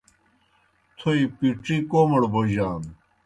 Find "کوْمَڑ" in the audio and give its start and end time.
1.89-2.21